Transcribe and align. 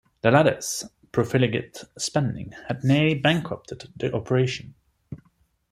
The 0.21 0.31
latter's 0.31 0.85
profligate 1.11 1.83
spending 1.95 2.53
had 2.67 2.83
nearly 2.83 3.13
bankrupted 3.13 3.93
the 3.95 4.11
operation. 4.15 4.73